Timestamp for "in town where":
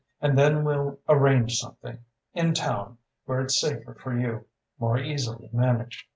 2.33-3.39